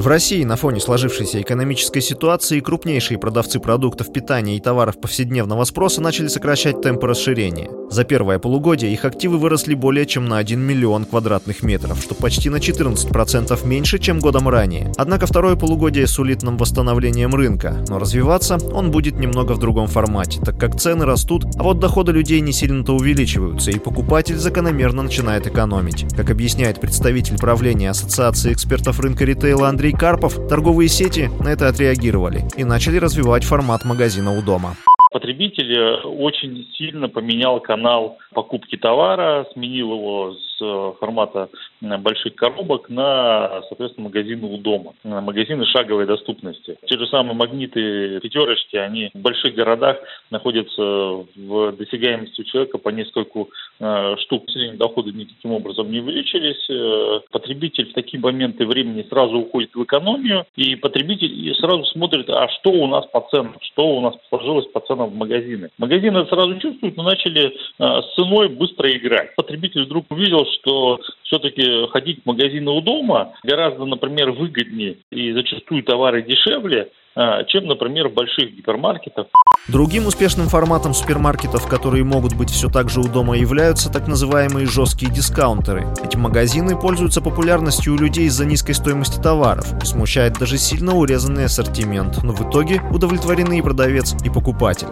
[0.00, 6.00] В России на фоне сложившейся экономической ситуации крупнейшие продавцы продуктов питания и товаров повседневного спроса
[6.00, 7.68] начали сокращать темпы расширения.
[7.90, 12.48] За первое полугодие их активы выросли более чем на 1 миллион квадратных метров, что почти
[12.48, 14.90] на 14% меньше, чем годом ранее.
[14.96, 20.40] Однако второе полугодие сулит нам восстановлением рынка, но развиваться он будет немного в другом формате,
[20.42, 25.46] так как цены растут, а вот доходы людей не сильно-то увеличиваются, и покупатель закономерно начинает
[25.46, 26.06] экономить.
[26.16, 31.66] Как объясняет представитель правления Ассоциации экспертов рынка ритейла Андрей Андрей Карпов, торговые сети на это
[31.66, 34.74] отреагировали и начали развивать формат магазина у дома.
[35.10, 40.49] Потребитель э, очень сильно поменял канал покупки товара, сменил его с
[40.98, 41.48] формата
[41.82, 46.76] э, больших коробок на, соответственно, магазины у дома, на магазины шаговой доступности.
[46.86, 49.98] Те же самые магниты пятерочки, они в больших городах
[50.30, 54.44] находятся в досягаемости у человека по нескольку э, штук.
[54.74, 56.68] Доходы никаким образом не увеличились.
[56.70, 62.48] Э, потребитель в такие моменты времени сразу уходит в экономию, и потребитель сразу смотрит, а
[62.48, 65.70] что у нас по ценам, что у нас сложилось по ценам в магазины.
[65.78, 69.34] Магазины сразу чувствуют, но начали э, с ценой быстро играть.
[69.36, 75.82] Потребитель вдруг увидел, что все-таки ходить в магазины у дома гораздо, например, выгоднее и зачастую
[75.82, 79.26] товары дешевле, а, чем, например, в больших гипермаркетах.
[79.68, 84.66] Другим успешным форматом супермаркетов, которые могут быть все так же у дома, являются так называемые
[84.66, 85.86] жесткие дискаунтеры.
[86.04, 92.22] Эти магазины пользуются популярностью у людей из-за низкой стоимости товаров смущает даже сильно урезанный ассортимент,
[92.22, 94.88] но в итоге удовлетворены и продавец, и покупатель.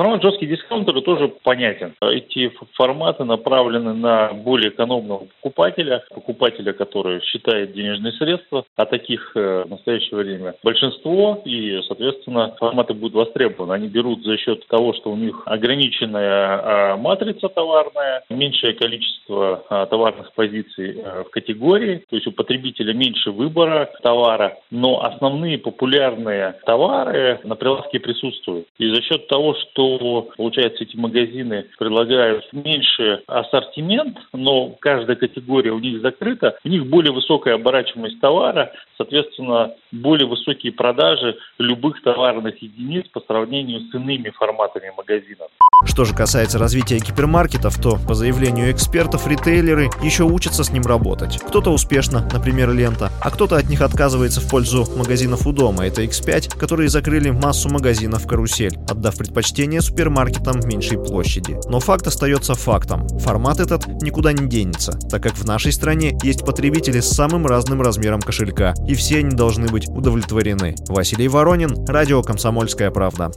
[0.00, 1.92] Формат жесткий дискаунтер тоже понятен.
[2.00, 9.64] Эти форматы направлены на более экономного покупателя, покупателя, который считает денежные средства, а таких э,
[9.66, 13.74] в настоящее время большинство, и, соответственно, форматы будут востребованы.
[13.74, 19.84] Они берут за счет того, что у них ограниченная а, матрица товарная, меньшее количество а,
[19.84, 26.54] товарных позиций э, в категории, то есть у потребителя меньше выбора товара, но основные популярные
[26.64, 28.66] товары на прилавке присутствуют.
[28.78, 29.89] И за счет того, что
[30.36, 37.12] получается, эти магазины предлагают меньше ассортимент, но каждая категория у них закрыта, у них более
[37.12, 44.92] высокая оборачиваемость товара, соответственно, более высокие продажи любых товарных единиц по сравнению с иными форматами
[44.96, 45.48] магазинов.
[45.86, 51.38] Что же касается развития гипермаркетов, то, по заявлению экспертов, ритейлеры еще учатся с ним работать.
[51.38, 55.86] Кто-то успешно, например, лента, а кто-то от них отказывается в пользу магазинов у дома.
[55.86, 61.58] Это X5, которые закрыли массу магазинов карусель, отдав предпочтение супермаркетам меньшей площади.
[61.68, 63.08] Но факт остается фактом.
[63.18, 67.82] Формат этот никуда не денется, так как в нашей стране есть потребители с самым разным
[67.82, 70.74] размером кошелька, и все они должны быть удовлетворены.
[70.88, 73.30] Василий Воронин, Радио «Комсомольская правда».